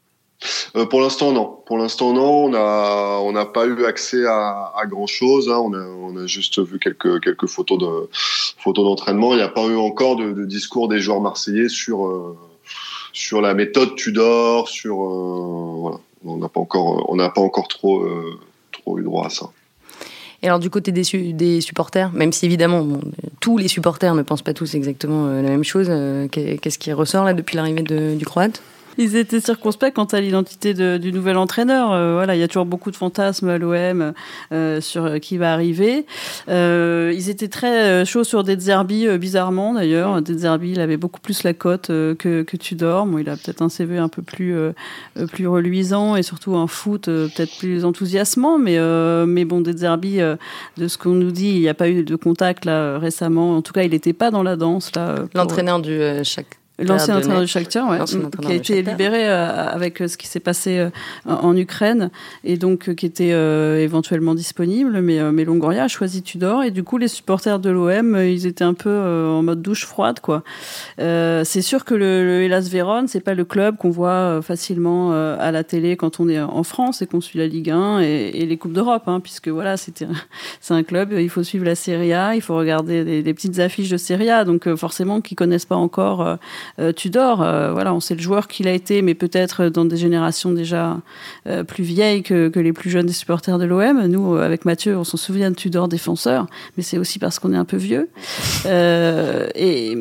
[0.75, 1.59] Euh, Pour l'instant, non.
[1.67, 2.45] Pour l'instant, non.
[2.45, 5.49] On a, on n'a pas eu accès à, à grand chose.
[5.49, 5.61] Hein.
[5.63, 8.09] On, a, on a juste vu quelques, quelques photos de,
[8.57, 9.33] photos d'entraînement.
[9.33, 12.35] Il n'y a pas eu encore de, de, discours des joueurs marseillais sur, euh,
[13.13, 14.67] sur la méthode Tudor.
[14.67, 15.99] Sur, voilà.
[16.25, 18.03] On n'a pas encore, on n'a pas encore trop
[18.99, 19.07] eu.
[20.43, 22.87] Et alors du côté des, des supporters, même si évidemment
[23.39, 26.91] tous les supporters ne pensent pas tous exactement euh, la même chose, euh, qu'est-ce qui
[26.93, 28.61] ressort là depuis l'arrivée du Croate?
[28.97, 31.91] Ils étaient circonspects quant à l'identité du nouvel entraîneur.
[31.91, 34.13] Euh, voilà, il y a toujours beaucoup de fantasmes à l'OM
[34.51, 36.05] euh, sur qui va arriver.
[36.49, 40.21] Euh, ils étaient très chauds sur des Zerbi, bizarrement d'ailleurs.
[40.21, 43.05] Des Zerbi, il avait beaucoup plus la cote que, que Tudor.
[43.05, 44.55] Bon, il a peut-être un CV un peu plus
[45.31, 48.57] plus reluisant et surtout un foot peut-être plus enthousiasmant.
[48.57, 48.77] Mais
[49.25, 50.19] mais bon, des Zerbi,
[50.77, 53.57] de ce qu'on nous dit, il n'y a pas eu de contact là récemment.
[53.57, 55.15] En tout cas, il n'était pas dans la danse là.
[55.33, 57.99] L'entraîneur du chaque L'ancien entraîneur du Shakhtar, ouais,
[58.41, 60.89] qui a été libéré euh, avec euh, ce qui s'est passé euh,
[61.25, 62.09] en Ukraine
[62.43, 63.29] et donc qui était
[63.83, 65.01] éventuellement disponible.
[65.01, 68.63] Mais, mais Longoria a choisi Tudor et du coup les supporters de l'OM, ils étaient
[68.63, 70.43] un peu en mode douche froide, quoi.
[70.97, 75.51] c'est sûr que le, le Hellas Vérone, c'est pas le club qu'on voit facilement à
[75.51, 78.45] la télé quand on est en France et qu'on suit la Ligue 1 et, et
[78.45, 80.07] les coupes d'Europe, hein, puisque voilà, c'était
[80.61, 83.59] c'est un club, il faut suivre la Serie A, il faut regarder des, des petites
[83.59, 86.37] affiches de Serie A, donc forcément qui connaissent pas encore
[86.95, 90.51] Tudor, euh, voilà, on sait le joueur qu'il a été, mais peut-être dans des générations
[90.51, 90.97] déjà
[91.47, 94.05] euh, plus vieilles que, les plus jeunes des supporters de l'OM.
[94.07, 97.57] Nous, avec Mathieu, on s'en souvient de Tudor défenseur, mais c'est aussi parce qu'on est
[97.57, 98.09] un peu vieux.
[98.65, 99.95] Et,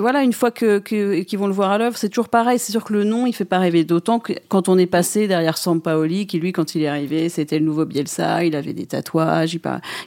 [0.00, 2.58] voilà, une fois que qu'ils vont le voir à l'œuvre, c'est toujours pareil.
[2.58, 3.84] C'est sûr que le nom, il fait pas rêver.
[3.84, 7.58] D'autant que quand on est passé derrière Sampaoli, qui lui, quand il est arrivé, c'était
[7.58, 9.58] le nouveau Bielsa, il avait des tatouages,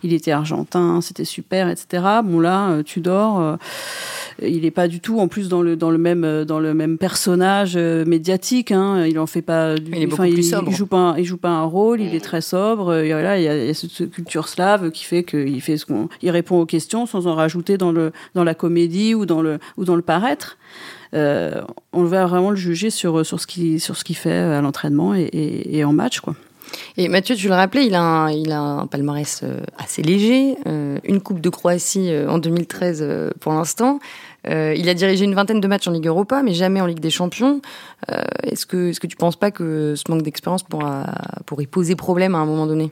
[0.03, 2.03] il, était argentin, c'était super, etc.
[2.23, 3.57] Bon là, Tudor
[4.41, 6.97] il n'est pas du tout en plus dans le dans le même dans le même
[6.97, 8.71] personnage médiatique.
[8.71, 9.05] Hein.
[9.05, 9.75] Il en fait pas.
[9.75, 10.69] Du, il est beaucoup plus sobre.
[10.71, 12.01] Il, joue pas il joue pas un rôle.
[12.01, 12.95] Il est très sobre.
[12.95, 15.77] Et voilà, il y, a, il y a cette culture slave qui fait qu'il fait
[15.77, 19.25] ce qu'on il répond aux questions sans en rajouter dans le dans la comédie ou
[19.25, 20.57] dans le ou dans le paraître.
[21.13, 24.62] Euh, on va vraiment le juger sur, sur ce qu'il sur ce qu'il fait à
[24.62, 26.19] l'entraînement et, et, en match.
[26.19, 26.35] Quoi.
[26.97, 30.55] Et Mathieu, tu le rappelais, il a un, il a un palmarès euh, assez léger,
[30.67, 33.99] euh, une Coupe de Croatie en 2013 pour l'instant.
[34.45, 37.10] Il a dirigé une vingtaine de matchs en Ligue Europa, mais jamais en Ligue des
[37.10, 37.62] Champions.
[38.43, 41.06] est-ce que, est-ce que tu penses pas que ce manque d'expérience pourra,
[41.45, 42.91] pourrait poser problème à un moment donné?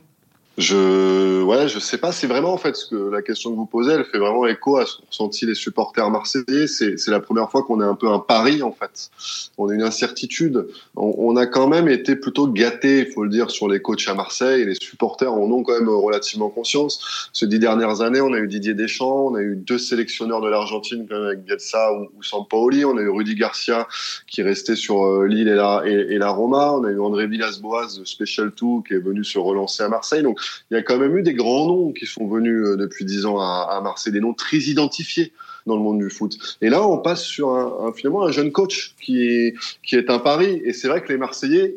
[0.58, 2.12] Je, ouais, je sais pas.
[2.12, 4.78] C'est vraiment en fait ce que la question que vous posez, elle fait vraiment écho
[4.78, 6.66] à ce qu'ont ressenti les supporters marseillais.
[6.66, 9.12] C'est, c'est la première fois qu'on a un peu un pari en fait.
[9.60, 10.68] On a une incertitude.
[10.96, 14.08] On, on a quand même été plutôt gâtés, il faut le dire, sur les coachs
[14.08, 14.66] à Marseille.
[14.66, 17.30] Les supporters en ont quand même relativement conscience.
[17.34, 20.50] Ces dix dernières années, on a eu Didier Deschamps, on a eu deux sélectionneurs de
[20.50, 22.84] l'Argentine, quand même avec Bielsa ou, ou Sampaoli.
[22.84, 23.88] On a eu Rudy Garcia
[24.26, 26.74] qui est resté sur euh, Lille et la, et, la Roma.
[26.74, 30.24] On a eu André Villas-Boas Special 2 qui est venu se relancer à Marseille.
[30.24, 30.40] Donc
[30.72, 33.26] il y a quand même eu des grands noms qui sont venus euh, depuis dix
[33.26, 35.34] ans à, Marseille, des noms très identifiés
[35.66, 36.38] dans le monde du foot.
[36.62, 40.20] Et là, on passe sur un, finalement un jeune coach qui est, qui est un
[40.20, 40.62] pari.
[40.64, 41.76] Et c'est vrai que les Marseillais,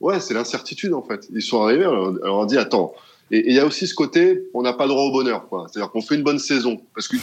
[0.00, 1.28] ouais, c'est l'incertitude en fait.
[1.32, 2.94] Ils sont arrivés, on dit attends.
[3.30, 5.46] Et il y a aussi ce côté, on n'a pas le droit au bonheur.
[5.68, 6.80] C'est-à-dire qu'on fait une bonne saison.
[6.94, 7.20] Parce qu'ils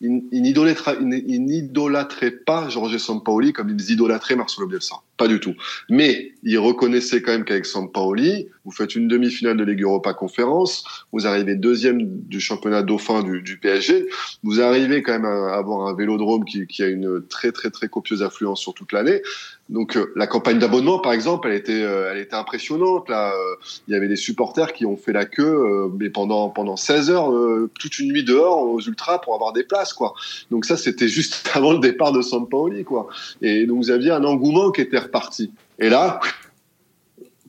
[0.00, 4.96] il, il n'idolâtraient pas Jorge Sampaoli comme ils idolâtraient Marcelo Bielsa.
[5.16, 5.54] Pas du tout.
[5.88, 10.84] Mais ils reconnaissaient quand même qu'avec Sampaoli, vous faites une demi-finale de Ligue Europa Conférence,
[11.12, 14.06] vous arrivez deuxième du championnat dauphin du, du PSG,
[14.44, 17.88] vous arrivez quand même à avoir un vélodrome qui, qui a une très très très
[17.88, 19.22] copieuse affluence sur toute l'année.
[19.68, 23.08] Donc euh, la campagne d'abonnement, par exemple, elle était, euh, elle était impressionnante.
[23.08, 23.54] Là, euh,
[23.86, 27.30] il y avait des supporters qui ont fait la queue, mais pendant pendant 16 heures,
[27.78, 30.14] toute une nuit dehors aux ultras pour avoir des places, quoi.
[30.50, 33.08] Donc ça, c'était juste avant le départ de Sampaoli, quoi.
[33.42, 35.52] Et donc vous aviez un engouement qui était reparti.
[35.78, 36.18] Et là,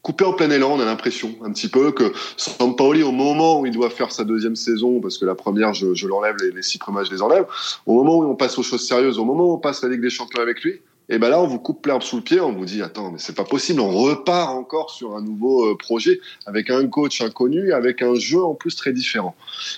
[0.01, 3.65] coupé en plein élan, on a l'impression un petit peu que Sampaoli, au moment où
[3.65, 6.63] il doit faire sa deuxième saison, parce que la première, je, je l'enlève, les, les,
[6.63, 7.45] six premiers, je les enlève,
[7.85, 10.01] au moment où on passe aux choses sérieuses, au moment où on passe la Ligue
[10.01, 12.53] des Champions avec lui, et ben là, on vous coupe l'herbe sous le pied, on
[12.53, 16.19] vous dit attends, mais c'est pas possible, on repart encore sur un nouveau euh, projet
[16.45, 19.35] avec un coach inconnu, avec un jeu en plus très différent.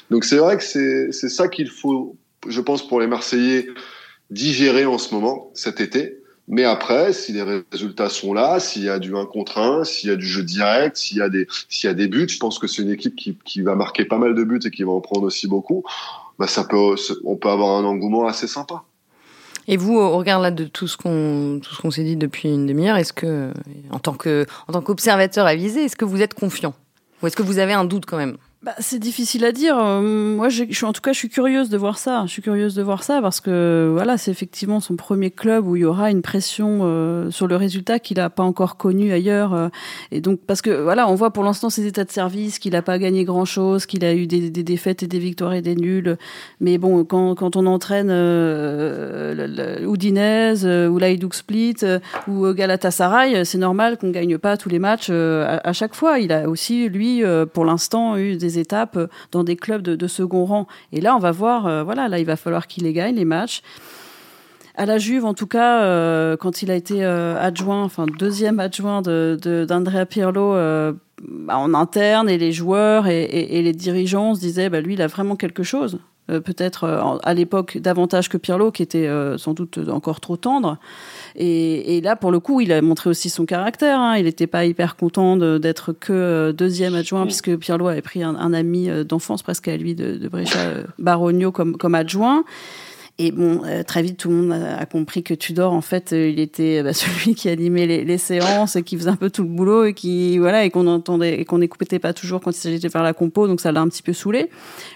[0.10, 2.18] Donc c'est vrai que c'est ça qu'il faut,
[2.48, 3.68] je pense, pour les Marseillais
[4.30, 6.18] digérer en ce moment, cet été.
[6.50, 10.10] Mais après, si les résultats sont là, s'il y a du 1 contre 1, s'il
[10.10, 12.40] y a du jeu direct, s'il y a des, s'il y a des buts, je
[12.40, 14.84] pense que c'est une équipe qui, qui va marquer pas mal de buts et qui
[14.84, 15.84] va en prendre aussi beaucoup.
[16.40, 18.84] Bah, ça peut, on peut avoir un engouement assez sympa.
[19.72, 22.68] Et vous, au regard de tout ce qu'on tout ce qu'on s'est dit depuis une
[22.68, 23.54] demi-heure, est-ce que
[23.90, 26.74] en tant que en tant qu'observateur avisé, est-ce que vous êtes confiant?
[27.24, 28.36] Ou est-ce que vous avez un doute quand même?
[28.64, 29.76] Bah, c'est difficile à dire.
[29.80, 32.26] Euh, moi, je, suis en tout cas, je suis curieuse de voir ça.
[32.28, 35.76] Je suis curieuse de voir ça parce que voilà, c'est effectivement son premier club où
[35.76, 39.56] il y aura une pression euh, sur le résultat qu'il n'a pas encore connu ailleurs.
[39.56, 39.70] Euh,
[40.12, 42.84] et donc, parce que voilà, on voit pour l'instant ses états de service, qu'il n'a
[42.84, 45.76] pas gagné grand chose, qu'il a eu des, des, défaites et des victoires et des
[45.76, 46.16] nuls.
[46.60, 51.78] Mais bon, quand, quand on entraîne euh, Udinese ou l'Aïdouk Split
[52.28, 56.20] ou Galatasaray, c'est normal qu'on gagne pas tous les matchs à, à, chaque fois.
[56.20, 58.98] Il a aussi lui, pour l'instant, eu des étapes
[59.32, 60.68] dans des clubs de, second rang.
[60.92, 63.26] Et là, on va voir, euh, voilà, là, il va falloir qu'il les gagne, les
[63.26, 63.62] matchs.
[64.76, 68.60] À la Juve, en tout cas, euh, quand il a été euh, adjoint, enfin deuxième
[68.60, 74.70] adjoint d'Andrea de, Pirlo bah, en interne, et les joueurs et, les dirigeants se disaient,
[74.70, 76.00] bah, lui, il a vraiment quelque chose.
[76.40, 80.78] Peut-être à l'époque davantage que Pirlo, qui était sans doute encore trop tendre.
[81.36, 84.00] Et, là, pour le coup, il a montré aussi son caractère.
[84.00, 84.18] Hein.
[84.18, 88.54] Il n'était pas hyper content d'être que euh, deuxième adjoint, puisque Pirlo avait pris un,
[88.54, 92.44] ami euh, d'enfance presque à lui de, de euh, Baronio, comme, comme adjoint.
[93.24, 96.82] Et bon, très vite, tout le monde a, compris que Tudor, en fait, il était
[96.82, 99.94] bah, celui qui animait les, les, séances, qui faisait un peu tout le boulot et
[99.94, 103.04] qui, voilà, et qu'on entendait, et qu'on n'écoutait pas toujours quand il s'agissait de faire
[103.04, 104.50] la compo, donc ça l'a un petit peu saoulé.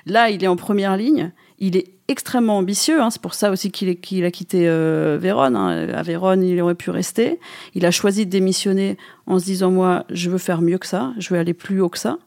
[0.07, 1.31] Là, il est en première ligne.
[1.59, 3.01] Il est extrêmement ambitieux.
[3.01, 3.09] Hein.
[3.09, 3.89] C'est pour ça aussi qu'il
[4.25, 5.55] a quitté euh, Vérone.
[5.55, 5.89] Hein.
[5.89, 7.39] À Vérone, il aurait pu rester.
[7.75, 11.13] Il a choisi de démissionner en se disant moi, je veux faire mieux que ça,
[11.17, 12.17] je veux aller plus haut que ça.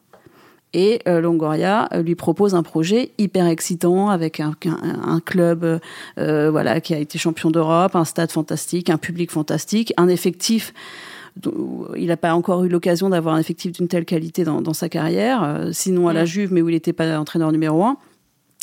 [0.73, 5.79] Et euh, Longoria euh, lui propose un projet hyper excitant avec un, un, club
[6.19, 10.73] euh, voilà qui a été champion d'Europe, un stade fantastique, un public fantastique, un effectif
[11.95, 14.89] il n'a pas encore eu l'occasion d'avoir un effectif d'une telle qualité dans, dans sa
[14.89, 17.97] carrière, sinon à la Juve, mais où il n'était pas entraîneur numéro un.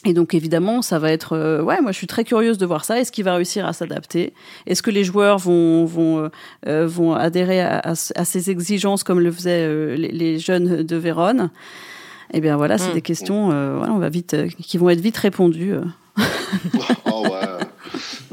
[0.04, 2.84] Et donc évidemment, ça va être euh, ouais, moi je suis très curieuse de voir
[2.84, 3.00] ça.
[3.00, 4.34] Est-ce qu'il va réussir à s'adapter?
[4.66, 6.30] Est-ce que les joueurs vont vont
[6.66, 11.50] euh, vont adhérer à, à, ces exigences comme le faisaient les, jeunes de Vérone?
[12.32, 12.94] Eh bien voilà, c'est mmh.
[12.94, 15.74] des questions voilà, on va vite qui vont être vite répondues.
[17.06, 17.55] oh ouais.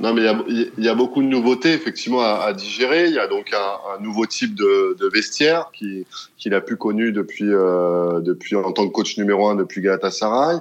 [0.04, 3.08] Non, mais il y, a beaucoup de nouveautés effectivement à, digérer.
[3.08, 6.04] Il y a donc un, nouveau type de, vestiaire qu'il
[6.38, 10.58] qui a pu connu depuis, euh, depuis en tant que coach numéro un depuis Galatasaray.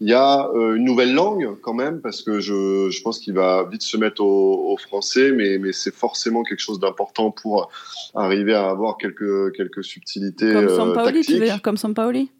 [0.00, 3.34] Il y a euh, une nouvelle langue quand même parce que je, je pense qu'il
[3.34, 7.70] va vite se mettre au, français, mais, mais c'est forcément quelque chose d'important pour
[8.16, 10.52] arriver à avoir quelques, quelques subtilités.
[10.52, 12.32] Comme Sampaoli, tu veux dire Comme Sampaoli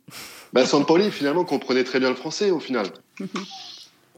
[0.53, 2.87] bah, Sampaoli finalement comprenait très bien le français au final.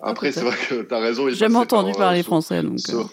[0.02, 1.28] Après, c'est vrai que tu as raison.
[1.28, 2.62] J'ai jamais entendu parler français.
[2.62, 3.04] Donc, euh.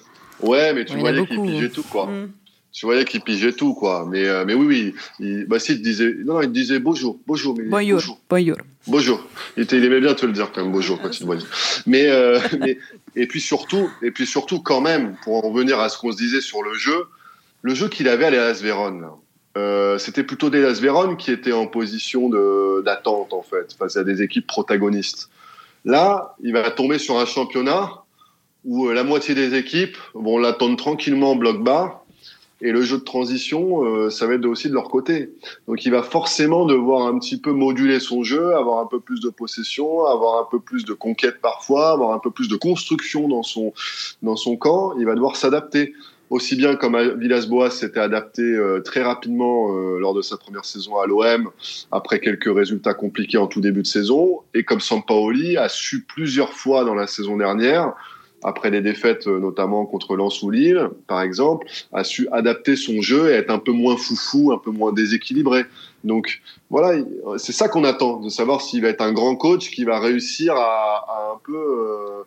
[0.41, 1.71] Ouais, mais tu voyais qu'il pigeait hein.
[1.73, 2.07] tout, quoi.
[2.07, 2.31] Mm.
[2.71, 4.07] Tu voyais qu'il pigeait tout, quoi.
[4.09, 4.95] Mais, euh, mais oui, oui.
[5.19, 8.19] Il, bah, si, il disait, non, non, il disait bonjour, bonjour, mais bonjour.
[8.29, 8.57] Bonjour.
[8.87, 9.27] Bonjour.
[9.57, 11.43] Il, était, il aimait bien te le dire, quand même, bonjour, quand il voyait.
[11.85, 12.77] Mais, euh, mais,
[13.15, 16.17] et puis surtout, et puis surtout, quand même, pour en revenir à ce qu'on se
[16.17, 17.05] disait sur le jeu,
[17.61, 19.07] le jeu qu'il avait à l'Elas Vérone,
[19.57, 22.29] euh, c'était plutôt des Las Vérone qui étaient en position
[22.81, 25.29] d'attente, en fait, face à des équipes protagonistes.
[25.89, 28.03] Là, il va tomber sur un championnat
[28.63, 32.03] où euh, la moitié des équipes vont l'attendre tranquillement en bloc bas.
[32.61, 35.31] Et le jeu de transition, euh, ça va être aussi de leur côté.
[35.67, 39.19] Donc il va forcément devoir un petit peu moduler son jeu, avoir un peu plus
[39.19, 43.27] de possession, avoir un peu plus de conquête parfois, avoir un peu plus de construction
[43.27, 43.73] dans son,
[44.21, 44.93] dans son camp.
[44.99, 45.95] Il va devoir s'adapter
[46.29, 50.97] aussi bien comme Villas-Boas s'était adapté euh, très rapidement euh, lors de sa première saison
[50.97, 51.49] à l'OM,
[51.91, 56.53] après quelques résultats compliqués en tout début de saison, et comme Sampaoli a su plusieurs
[56.53, 57.93] fois dans la saison dernière,
[58.41, 63.01] après des défaites euh, notamment contre Lens ou Lille, par exemple, a su adapter son
[63.01, 65.65] jeu et être un peu moins foufou, un peu moins déséquilibré.
[66.05, 67.03] Donc voilà,
[67.37, 70.53] c'est ça qu'on attend, de savoir s'il va être un grand coach qui va réussir
[70.55, 72.23] à, à un peu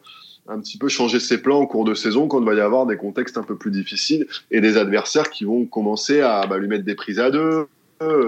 [0.48, 2.86] un petit peu changer ses plans en cours de saison quand il va y avoir
[2.86, 6.68] des contextes un peu plus difficiles et des adversaires qui vont commencer à bah, lui
[6.68, 7.66] mettre des prises à deux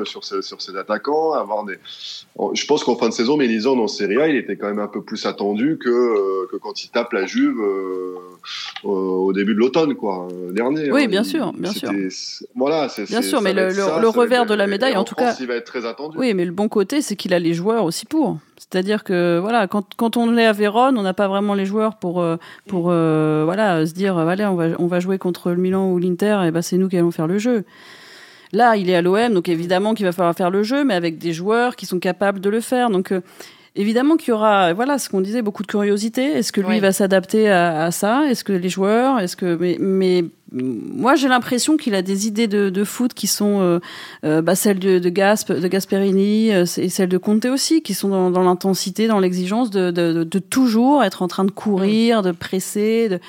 [0.04, 1.78] sur ses, sur ses attaquants, avoir des.
[2.52, 4.88] Je pense qu'en fin de saison, Mélisande en Serie A, il était quand même un
[4.88, 8.16] peu plus attendu que, euh, que quand il tape la Juve euh,
[8.82, 10.90] au début de l'automne, quoi, dernier.
[10.90, 11.08] Oui, hein.
[11.08, 11.90] bien sûr, bien sûr.
[12.54, 13.04] Voilà, c'est.
[13.08, 15.34] Bien sûr, mais le, le, revers de la médaille, en, tout cas.
[15.38, 16.16] Il va être très attendu.
[16.18, 18.38] Oui, mais le bon côté, c'est qu'il a les joueurs aussi pour.
[18.56, 21.96] C'est-à-dire que voilà, quand, quand on est à Vérone, on n'a pas vraiment les joueurs
[21.96, 22.24] pour
[22.66, 26.40] pour voilà se dire voilà on va on va jouer contre le Milan ou l'Inter
[26.46, 27.64] et ben c'est nous qui allons faire le jeu.
[28.52, 31.18] Là, il est à l'OM, donc évidemment qu'il va falloir faire le jeu, mais avec
[31.18, 32.90] des joueurs qui sont capables de le faire.
[32.90, 33.20] Donc euh,
[33.76, 36.24] évidemment qu'il y aura, voilà, ce qu'on disait, beaucoup de curiosité.
[36.24, 38.26] Est-ce que lui va s'adapter à, ça?
[38.28, 39.18] Est-ce que les joueurs?
[39.18, 43.80] Est-ce que mais, moi j'ai l'impression qu'il a des idées de, foot qui sont euh,
[44.24, 48.30] euh, bah, celles de, de, Gasp, de Gasperini et celles de Conte aussi, qui sont
[48.30, 53.08] dans, l'intensité, dans l'exigence de, de, toujours être en train de courir, de presser.
[53.08, 53.20] De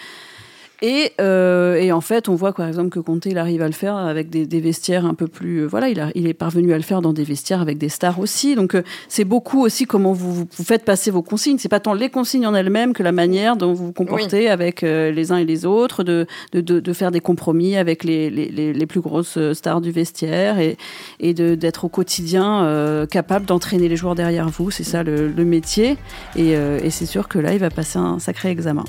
[0.88, 3.74] et, euh, et, en fait, on voit par exemple que Conte il arrive à le
[3.74, 5.62] faire avec des, des vestiaires un peu plus.
[5.64, 7.90] Euh, voilà, il, a, il, est parvenu à le faire dans des vestiaires avec des
[7.90, 8.54] stars aussi.
[8.54, 11.58] Donc euh, c'est beaucoup aussi comment vous, vous, faites passer vos consignes.
[11.58, 14.82] C'est pas tant les consignes en elles-mêmes que la manière dont vous vous comportez avec
[14.82, 18.74] les uns et les autres, de, de, de, de faire des compromis avec les, les,
[18.74, 20.78] les, plus grosses stars du vestiaire et,
[21.20, 24.70] et d'être au quotidien capable d'entraîner les joueurs derrière vous.
[24.70, 25.98] C'est ça le, le métier.
[26.36, 28.84] Et, et c'est sûr que là, il va passer un sacré examen.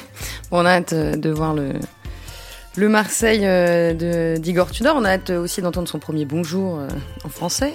[0.52, 1.72] on a hâte de le,
[2.76, 4.94] le Marseille euh, d'Igor Tudor.
[4.96, 6.88] On a hâte aussi d'entendre son premier bonjour euh,
[7.24, 7.74] en français.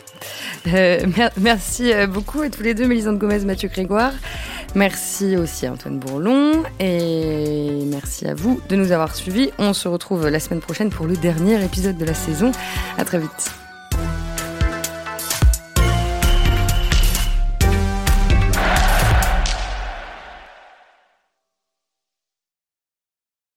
[0.67, 1.06] Euh,
[1.38, 4.13] merci beaucoup à tous les deux, Mélisande Gomez, Mathieu Grégoire.
[4.73, 9.51] Merci aussi à Antoine Bourlon et merci à vous de nous avoir suivis.
[9.58, 12.51] On se retrouve la semaine prochaine pour le dernier épisode de la saison.
[12.97, 13.64] À très vite.